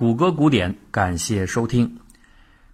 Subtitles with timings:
[0.00, 1.98] 谷歌古典，感谢收听。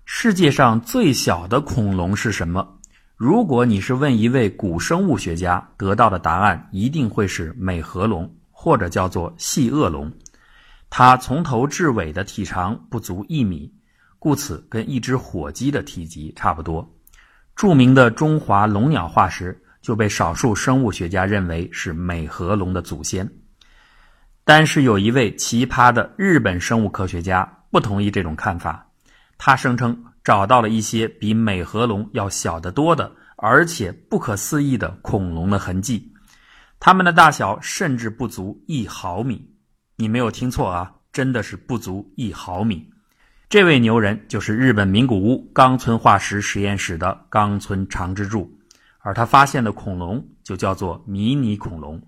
[0.05, 2.79] 世界上最小的恐龙是什么？
[3.17, 10.09] 如果你是问一位古生物学家，得到的答案一定会是美颌龙，或者叫做细颚龙。
[10.89, 13.75] 它从头至尾的体长不足一米，
[14.21, 16.89] 故此跟一只火鸡的体积差不多。
[17.57, 23.29] 著名的中华龙鸟化石就被少数生物学家认为是美颌龙的祖先。
[24.49, 28.89] 但是有一位奇葩的日本生物科学家不同意这种看法，
[29.37, 36.13] 他声称找到了一些比美颌龙要小得多的，而且不可思议的恐龙的痕迹，
[36.79, 39.45] 它们的大小甚至不足一毫米。
[39.97, 42.89] 你没有听错啊，真的是不足一毫米。
[43.49, 48.49] 这位牛人就是日本名古屋冈村化石实验室的冈村长之助，
[49.01, 52.01] 而他发现的恐龙就叫做迷你恐龙。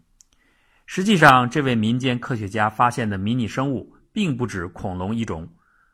[0.90, 5.46] 实际上，这位民间科学家发现的迷你生物并不止恐龙一种，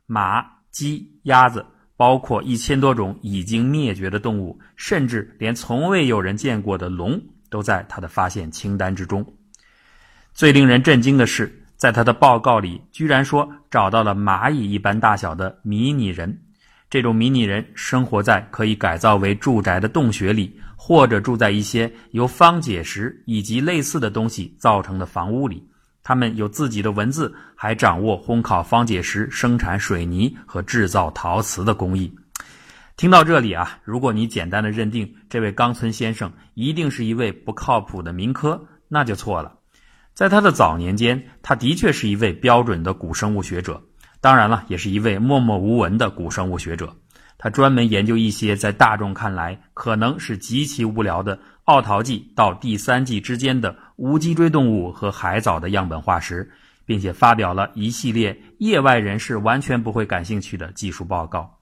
[0.07, 7.20] 马、鸡、鸭子，包括一千多种已经灭绝的动物，甚至连从未有人见过的龙，
[7.51, 9.27] 都在他的发现清单之中。
[10.33, 16.44] 最令人震惊的是，在他的报告里，居然说找到了蚂蚁一般大小的迷你人。
[16.95, 20.56] 这种迷你人生活在可以改造为住宅的洞穴里。
[20.77, 25.67] 或者住在一些由方解石以及类似的东西造成的房屋里，
[26.05, 32.14] 他们有自己的文字，还掌握烘烤方解石、生产水泥和制造陶瓷的工艺。
[32.97, 39.53] 听到这里啊，如果你简单的认定这位冈村先生一定是一位不靠谱的民科，那就错了。
[40.12, 43.83] 在他的早年间，他的确是一位标准的古生物学者，
[44.25, 46.97] 当然了，也是一位默默无闻的古生物学者。
[47.36, 56.50] 他专门研究一些在大众看来可能是极其无聊的奥陶纪到第三纪之间的无脊椎动物和海藻的样本化石，
[56.86, 61.58] 并且发表了一系列业外人士完全不会感兴趣的技术报告。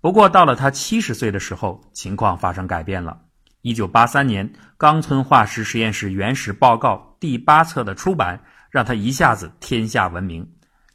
[0.00, 3.18] 不过，到了他七十岁的时候，情况发生改变了。
[3.62, 10.48] 一九八三年，冈村化石实验室原始报告第八册的出版，让他一下子天下闻名。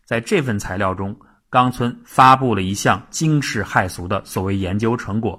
[0.08, 1.14] 在这份材料中，
[1.50, 5.38] 冈村发布了一项惊世骇俗的所谓研究成果，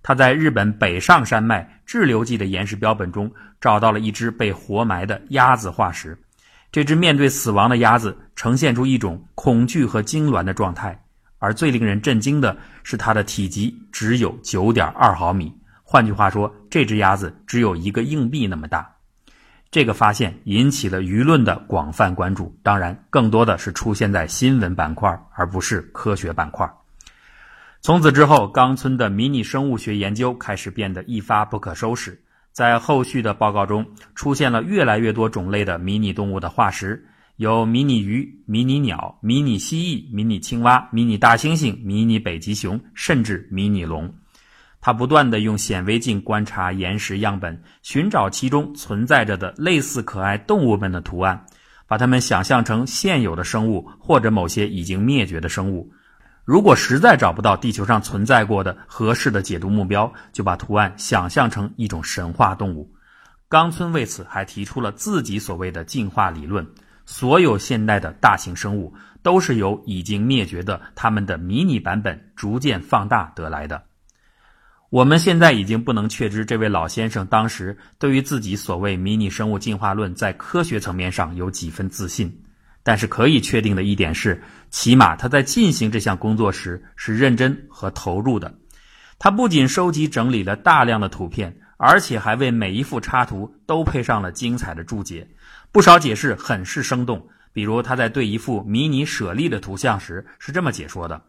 [0.00, 3.28] 他在日本北上山脉滞留纪的岩石标本中
[3.60, 6.16] 找到了一只被活埋的鸭子化石。
[6.70, 10.96] 这只面对死亡的鸭子呈现出一种恐惧和痉挛的状态，
[11.40, 15.52] 而最令人震惊的是，它的体积只有九点二毫米。
[15.82, 18.95] 换句话说，这只鸭子只有一个硬币那么大。
[19.70, 26.70] 这个发现引起了舆论的广泛关注，当然，更多的是出现在新闻板块，而不是科学板块。
[27.82, 32.20] 从此之后，冈村的迷你生物学研究开始变得一发不可收拾。
[32.52, 37.06] 在后续的报告中，出现了越来越多种类的迷你动物的化石，
[37.36, 44.12] 有迷你鱼、迷你鸟、迷你蜥蜴、迷你青蛙、迷你大猩猩、迷你北极熊，甚至迷你龙。
[44.86, 51.44] 他不断地用显微镜观察岩石样本，寻找其中存在着的类似可爱动物们的图案，
[51.88, 55.92] 把它们想象成现有的生物或者某些已经灭绝的生物。
[56.44, 62.88] 如果实在找不到地球上存在过的合适的解读目标，就把图案想象成一种神话动物。
[63.48, 66.64] 冈村为此还提出了自己所谓的进化理论：
[67.06, 73.82] 所有现代的大型生物都是由已经灭绝的它们的迷你版本逐渐放大得来的。
[74.90, 82.32] 我们现在已经不能确知这位老先生当时对于自己所谓迷你生物进化论在科学层面上有几分自信，
[82.84, 88.54] 但是可以确定的一点是，起码他在进行这项工作时是认真和投入的。
[89.18, 95.26] 他不仅收集整理了大量的图片，而且还为每一幅插图都配上了精彩的注解，
[95.72, 97.26] 不少解释很是生动。
[97.52, 101.20] 比如他在对一幅迷你舍利的图像时是这么解说的：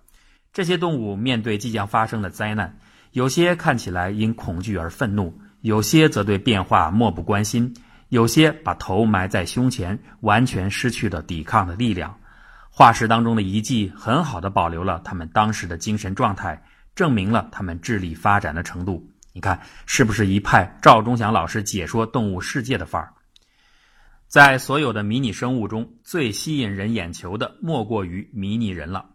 [0.53, 2.78] 这些动物面对即将发生的灾难。
[3.12, 7.73] 有些看起来因恐惧而愤怒，有些则对变化漠不关心，
[8.09, 12.16] 有些把头埋在胸前，完全失去了抵抗的力量。
[12.69, 16.63] 化石当中的遗迹很好的保留了他们当时的精神状态，
[16.94, 19.09] 证明了他们智力发展的程度。
[19.33, 23.13] 你看，是不是一派赵忠祥老师解说动物世界的范儿？
[24.27, 29.06] 在所有的迷你生物中最吸引人眼球的，莫过于迷你人了。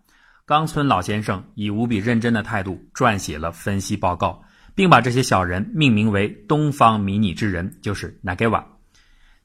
[0.45, 4.43] 冈村老先生以无比认真的态度撰写了分析报告，
[4.75, 8.65] 并把这些小人命名为“东方迷你之人”，就是 Nagawa。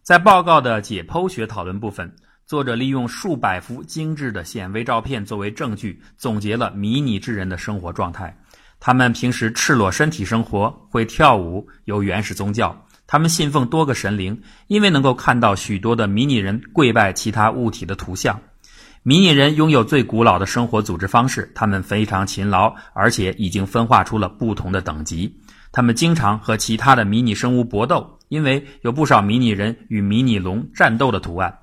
[0.01, 2.11] 在报告的解剖学讨论部分，
[2.47, 8.35] 作者利用数百幅精致的显微照片作为证据，总结了迷你之人的生活状态。
[8.79, 12.75] 他们平时赤裸身体生活，会跳舞，有原始宗教。
[13.05, 18.39] 他们信奉多个神灵，因为能够看到许多的迷你人跪拜其他物体的图像。
[19.07, 25.39] 迷你人拥有最古老的生活组织方式，他们非常勤劳，而且已经分化出了不同的等级。
[25.71, 31.59] 他们经常和其他的迷你生物搏斗，因为有不少迷你人与迷你龙战斗的图案。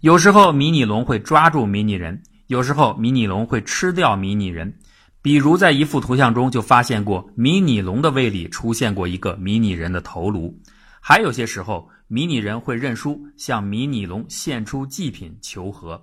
[0.00, 4.78] 有时候迷你龙会抓住迷你人，有时候迷你龙会吃掉迷你人。
[5.20, 10.58] 比如在一幅图像中就发现过，迷你龙的胃里出现过一个迷你人的头颅。
[11.02, 16.02] 还有些时候，迷你人会认输，向迷你龙献出祭品求和。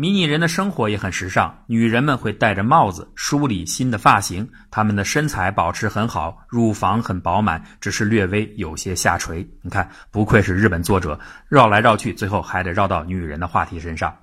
[0.00, 9.46] 迷你人的生活也很时尚，女人们会戴着帽子，梳理新的发型，她们的身材保持很好，乳房很饱满，只是略微有些下垂。
[9.60, 11.20] 你看，不愧是日本作者，
[11.50, 14.16] 绕来绕去，最后还得绕到女人的话题身上。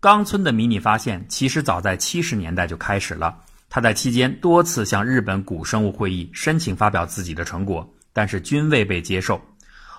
[0.00, 3.38] 冈村的迷你发现其实早在七十年代就开始了，
[3.70, 9.40] 他在期间多次向日本古生物会议申请发表自己的成果，但是均未被接受。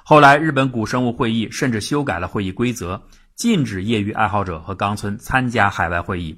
[0.03, 3.01] 后来，日本古生物会议甚至修改了会议规则。
[3.39, 6.37] 禁止业余爱好者和冈村参加海外会议，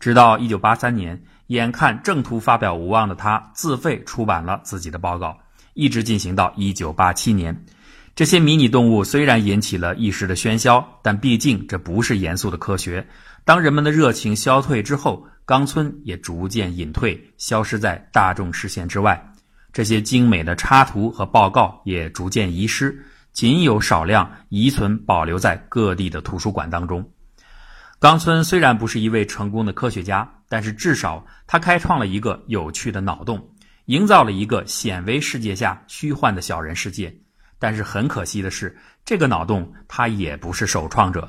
[0.00, 5.36] 直到一九八三年，眼看正途发表无望的他自费出版了自己的报告，
[5.74, 7.54] 一直进行到一九八七年。
[8.16, 13.06] 这些迷你动物虽然引起了一时的喧嚣，但毕竟这不是严肃的科学。
[13.44, 19.22] 当人们的热情消退之后，冈村也逐渐隐退，消失在大众视线之外。
[19.70, 23.04] 这些精美的插图和报告也逐渐遗失。
[23.32, 27.08] 仅有少量遗存保留在各地的图书馆当中。
[28.00, 33.44] 冈村虽然不是一位成功的科学家，但是至少他开创了一个有趣的脑洞，
[33.86, 37.12] 营造了一个显微世界下虚幻的小人世界。
[37.58, 41.28] 但是很可惜的是，这个脑洞他也不是首创者。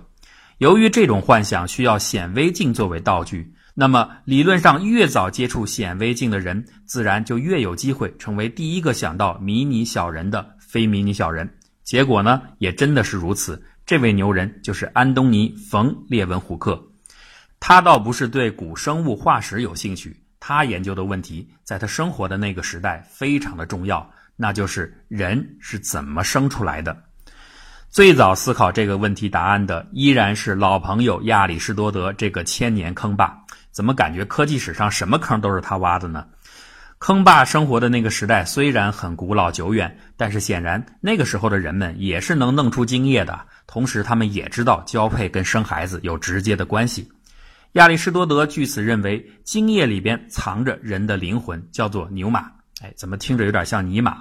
[0.59, 11.51] 由于这种幻想需要显微镜作为道具，那么理论上越早接触显微镜的人，自然就越有机会成为第一个想到迷你小人的非迷你小人。
[11.89, 13.59] 结果呢，也真的是如此。
[13.83, 16.79] 这位牛人就是安东尼·冯·列文虎克，
[17.59, 26.95] 他倒不是对古生物化石有兴趣，他研究的问题在他生活的那个时代非常的重要，那就是人是怎么生出来的。
[27.89, 33.35] 最早思考这个问题答案的依然是老朋友亚里士多德这个千年坑霸。
[33.71, 36.23] 怎么感觉科技史上什么坑都是他挖的呢？
[36.99, 43.39] 坑霸生活的那个时代虽然很古老久远，但是显然那个时候的人们也是能弄出精液的。
[43.65, 47.09] 同时，他们也知道交配跟生孩子有直接的关系。
[47.73, 52.51] 亚里士多德据此认为，精液里边藏着人的灵魂，叫做牛马。
[52.81, 54.17] 哎，怎么听着有点像尼玛？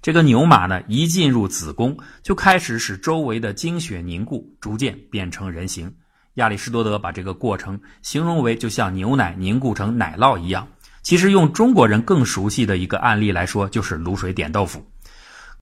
[0.00, 5.94] 这个牛马呢，一进入子宫就开始使周围的精血凝固，逐渐变成人形。
[6.34, 10.66] 亚里士多德把这个过程形容为就像牛奶凝固成奶酪一样。
[11.06, 14.84] 其实用中国人更熟悉的一个案例来说，就是卤水点豆腐。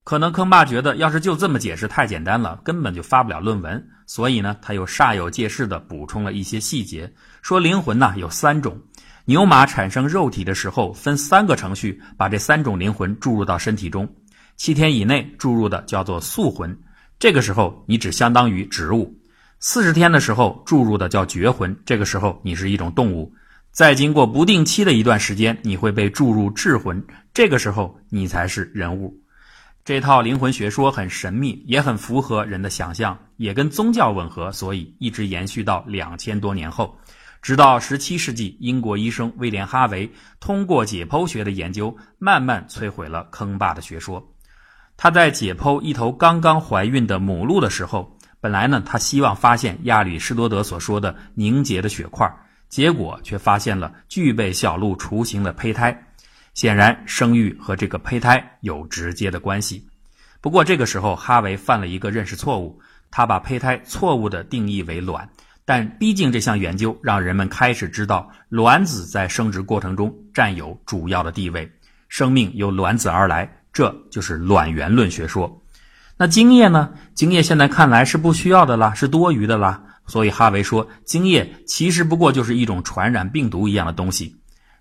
[0.03, 3.87] 可能坑爸觉得，要是就这么解释太简单了，根本就发不了论文。
[4.07, 7.13] 所以呢，他又煞有介事地补充了一些细节，
[7.43, 8.75] 说灵魂呢有三种，
[9.27, 14.09] 牛马产生肉体的时候分三个程序，把这三种灵魂注入到身体中。
[14.57, 16.75] 七天以内注入的叫做素魂，
[17.19, 19.05] 这个时候你只相当于植物；
[19.61, 23.31] 四十天的时候注入的叫绝魂，这个时候你是一种动物。
[23.75, 29.13] 再经过不定期的一段时间，你会被注入智魂，这个时候你才是人物。
[29.85, 36.97] 这套灵魂学说很神秘，也很符合人的想象，也跟宗教吻合，所以一直延续到两千多年后，
[37.43, 44.25] 直到十七世纪，英国医生威廉哈维通过解剖学的研究，慢慢摧毁了坑爸的学说。
[44.97, 52.33] 他在解剖一头刚刚怀孕的母鹿的时候，本来呢，他希望发现亚里士多德所说的凝结的血块。
[52.75, 55.97] 结果却发现了具备小鹿雏形的胚胎，
[56.55, 59.87] 显然生育和这个胚胎有直接的关系。
[60.41, 62.81] 不过这个时候，哈维犯了一个认识错误，
[63.13, 65.29] 他把胚胎错误地定义为卵。
[65.65, 71.71] 但毕竟这项研究让人们开始知道，卵子在生殖过程中占有主要的地位，
[72.09, 75.63] 生命由卵子而来，这就是卵源论学说。
[76.17, 76.91] 那精液呢？
[77.15, 79.81] 精液现在看来是不需要的啦，是多余的啦。
[80.07, 84.37] 所以哈维说，精液其实不过就是一种传染病毒一样的东西。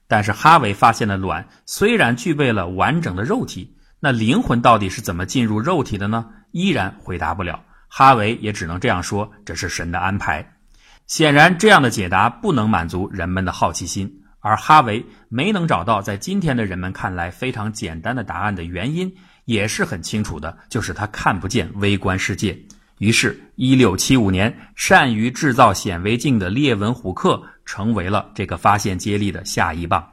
[0.07, 6.25] 但是哈维发现的卵虽然具备了完整的肉体，那灵魂到底是怎么进入肉体的呢？
[6.51, 7.63] 依然回答不了。
[7.87, 10.55] 哈维也只能这样说：这是神的安排。
[11.07, 19.13] 显然，这样的解答不能满足人们的好奇心，而哈维没能找到在今天的人们看来非常简单的答案的原因，
[19.45, 22.57] 也是很清楚的，就是他看不见微观世界。
[22.99, 30.07] 于是，一六七五年，善于制造显微镜的列文虎克成为了这个发现接力的下一棒。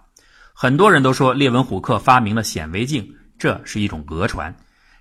[0.52, 4.54] 很多人都说列文虎克发明了显微镜，这是一种讹传。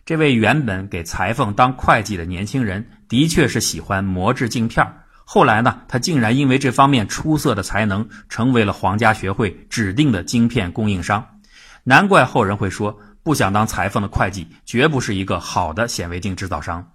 [0.05, 4.86] 这位原本给裁缝当会计的年轻人，的确是喜欢磨制镜片
[5.24, 11.39] 后来呢，他竟然因为这方面出色的才能，成为了皇家学会指定的晶片供应商。
[11.83, 16.91] 难怪后人会说，不想当裁缝的会计，绝不是一个好的显微镜制造商。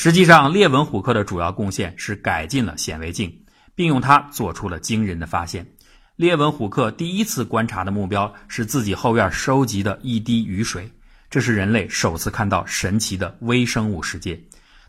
[0.00, 3.36] 实际上，列文虎克的主要贡献是改进了显微镜，
[3.74, 5.66] 并用它做出了惊人的发现。
[6.14, 10.88] 列文虎克第一次观察的目标是自己后院收集的一滴雨水，
[11.28, 14.40] 这是人类首次看到神奇的微生物世界。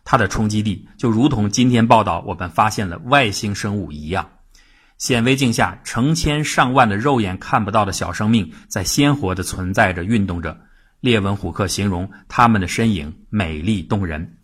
[0.04, 4.30] 它的冲击力就如同今天报道我们发现了外星生物一样，
[4.96, 10.56] 显微镜下成千上万的肉眼看不到的小生命在鲜活的存在着、运动着。
[11.00, 14.36] 列文虎克形容它们的身影美丽动人。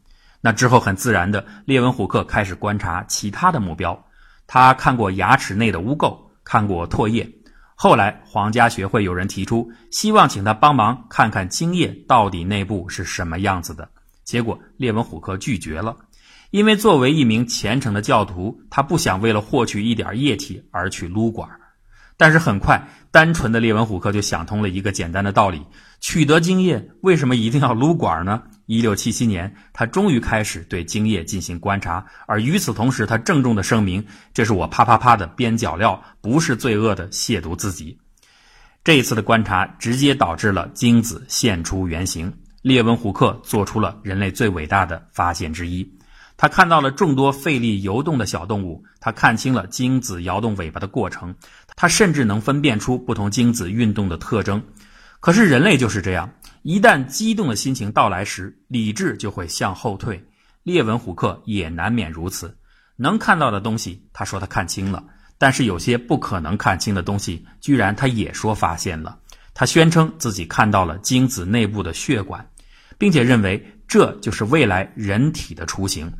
[0.46, 4.00] 那之后，很自然的，列文虎克开始观察其他的目标。
[4.46, 7.28] 他看过牙齿内的污垢，看过唾液。
[7.74, 13.88] 后来，皇家学会有人提出，希望请他帮忙看看精液到底内部是什么样子的。
[14.22, 15.96] 结果，列文虎克拒绝了，
[16.52, 21.50] 因为作为一名虔诚的教徒，他不想为了获取一点液体而去撸管。
[22.16, 25.66] 但是很快，单纯的列文虎克就想通了一个简单的道理：
[25.98, 28.44] 取得精液，为什么一定要撸管呢？
[28.66, 34.04] 一六七七年，他终于开始对精液进行观察，而与此同时，他郑重地声明
[34.34, 37.98] ：“这是我啪啪啪的边角料，不是罪恶的亵渎自己。”
[38.82, 42.32] 这一次的观察直接导致了精子现出原形。
[42.62, 45.88] 列文虎克做出了人类最伟大的发现之一，
[46.36, 51.32] 他看到了众多费力游动的小动物，他看清了精子摇动尾巴的过程，
[51.76, 54.60] 他甚至能分辨出不同精子运动的特征。
[55.20, 56.28] 可是人类就是这样，
[56.66, 60.26] 一旦激动的心情到来时，理智就会向后退。
[60.64, 62.58] 列文虎克也难免如此。
[62.96, 65.04] 能看到的东西，他说他看清了；
[65.38, 69.20] 但是有些不可能看清的东西，居然他也说发现了。
[69.54, 72.50] 他宣称自己看到了精子内部的血管。
[72.98, 76.12] 并且认为这就是未来人体的雏形，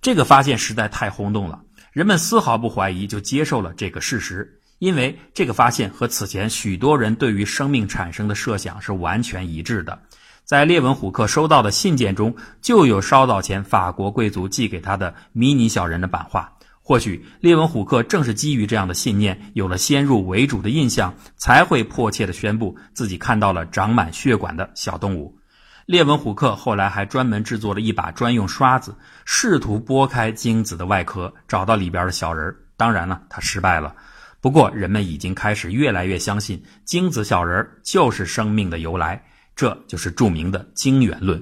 [0.00, 10.02] 这个发现实在太轰动了，人们丝毫不怀疑就接受了这个事实，因为这个发现和此前许多人对于生命产生的设想是完全一致的。
[10.42, 16.54] 在列文虎克收到的信件中，就有稍早前法国贵族寄给他的迷你小人的版画。
[16.80, 25.38] 或许列文虎克正是基于这样的信念，有了先入为主的印象，才会迫切地宣布自己看到了长满血管的小动物。
[25.86, 33.94] 列文虎克后来还专门制作了一把专用刷子，试图剥开精子的外壳，找到里边的小人当然了，他失败了。
[34.42, 41.40] 不过，人们已经开始越来越相信精子小人儿就是生命的由来，这就是著名的精元论。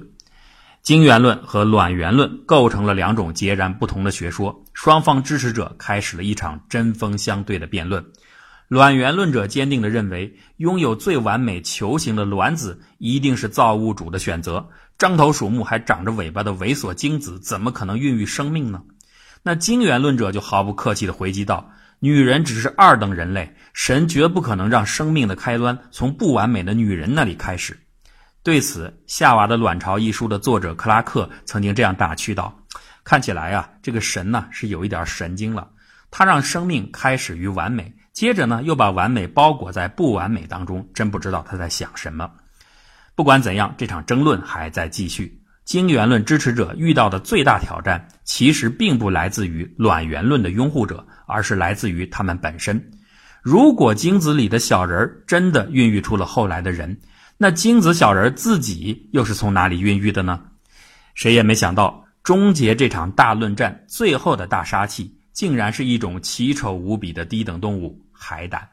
[0.83, 8.05] 精元论和卵元论构成了两种截然不同的学说，双方支持者开始了一场针锋相对的辩论。
[8.67, 14.69] 卵元论者坚定地认为，拥有最完美球形的卵子一定是造物主的选择。
[14.99, 18.83] 獐头鼠目还长着尾巴的猥琐精子，怎么可能孕育生命呢？
[19.41, 21.71] 那精元论者就毫不客气地回击道
[22.03, 27.79] ：“女人只是二等人类，神绝不可能让生命的开端从不完美的女人那里开始。”
[28.41, 32.65] 对此，《夏娃的卵巢》一书的作者克拉克曾经这样打趣道
[33.05, 35.69] ：“看起来啊，这个神呢是有一点神经了，
[36.09, 42.31] 他让生命开始于完美。”接着呢，又把完美包裹在不完美当中，真不知道他在想什么。
[43.13, 45.40] 不管怎样，这场争论还在继续。
[45.71, 52.91] 精元论支持者遇到的最大挑战，其实并不来自于卵元论的拥护者，而是来自于他们本身。
[53.41, 56.99] 如果精子里的小人真的孕育出了后来的人，
[57.37, 60.41] 那精子小人自己又是从哪里孕育的呢？
[61.15, 65.17] 谁也没想到，终结这场大论战最后的大杀器。
[65.31, 68.67] 竟然是一种奇丑无比的低等动物——海胆。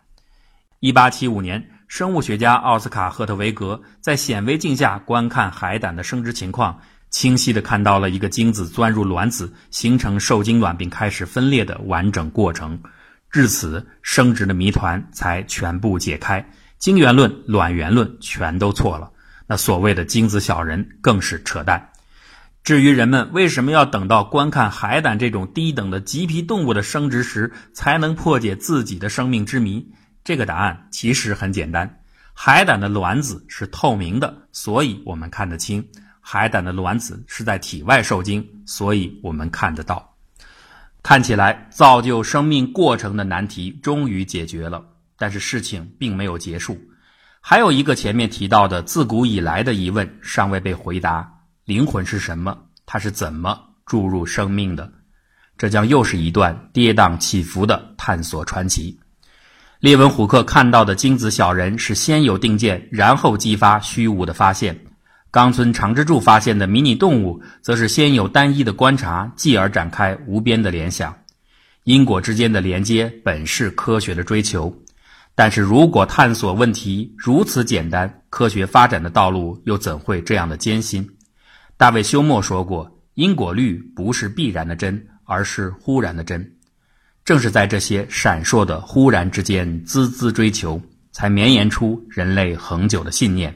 [0.81, 6.79] 一八七五年，生物学家奥斯卡·赫特维格在显微镜下观看海胆的生殖情况，
[7.09, 12.79] 清晰地看到了一个精子钻入卵子，形成受精卵并开始分裂的完整过程。
[13.31, 16.51] 至此，生殖的谜团才全部解开。
[16.79, 19.11] 精元论、卵元论全都错了，
[19.47, 21.89] 那所谓的精子小人更是扯淡。
[22.63, 29.91] 至于人们为什么要等到观看海胆这种低等的棘皮动物的生殖时才能破解自己的生命之谜？
[30.25, 32.01] 这个答案其实很简单：
[32.35, 35.83] 海胆的卵子是透明的，所以我们看得清；
[36.21, 40.15] 海胆的卵子是在体外受精，所以我们看得到。
[41.03, 44.85] 看起来造就生命过程的难题终于解决了，
[45.17, 46.79] 但是事情并没有结束，
[47.41, 51.33] 还有一个前面提到的自古以来的疑问尚未被回答。
[51.65, 52.59] 灵魂是什么？
[52.85, 54.93] 它是怎么注入生命的？
[55.57, 58.99] 这将又是一段跌宕起伏的探索传奇。
[59.81, 64.77] 列文虎克看到的精子小人是先有定见，然后激发虚无的发现。
[65.31, 71.17] 冈村长之助发现的迷你动物，则是先有单一的观察，继而展开无边的联想。
[71.85, 74.77] 因果之间的连接本是科学的追求，
[75.37, 81.09] 但是如果探索问题如此简单，科学发展的道路又怎会这样的艰辛？
[81.77, 86.55] 大卫休谟说过：“因果律不是必然的真，而是忽然的真。”
[87.29, 90.81] 正是在这些闪烁的忽然之间，孜孜追求，
[91.13, 93.55] 才绵延出人类恒久的信念。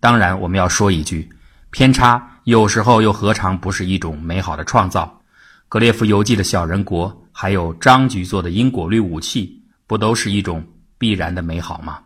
[0.00, 1.26] 当然，我们要说一句，
[1.70, 5.18] 偏差有时候又何尝不是一种美好的创造？
[5.66, 10.62] 格列佛游记的小人国，还有张局做的因果律武器，不都是一种
[10.98, 12.00] 必然的美好吗？